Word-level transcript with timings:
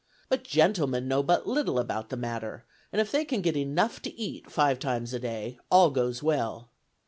But 0.29 0.43
gentlemen 0.43 1.07
know 1.07 1.21
but 1.21 1.45
little 1.47 1.77
about 1.77 2.09
the 2.09 2.17
matter, 2.17 2.65
and 2.91 2.99
if 2.99 3.11
they 3.11 3.23
can 3.23 3.43
get 3.43 3.55
enough 3.55 4.01
to 4.01 4.19
eat 4.19 4.49
five 4.51 4.79
times 4.79 5.13
a 5.13 5.19
day, 5.19 5.59
all 5.69 5.91
goes 5.91 6.23
well. 6.23 6.71